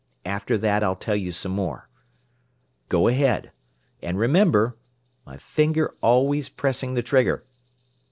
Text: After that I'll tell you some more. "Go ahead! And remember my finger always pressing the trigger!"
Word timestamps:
After 0.25 0.57
that 0.57 0.81
I'll 0.83 0.95
tell 0.95 1.15
you 1.15 1.31
some 1.31 1.51
more. 1.51 1.87
"Go 2.89 3.07
ahead! 3.07 3.51
And 4.01 4.17
remember 4.17 4.75
my 5.27 5.37
finger 5.37 5.93
always 6.01 6.49
pressing 6.49 6.95
the 6.95 7.03
trigger!" 7.03 7.45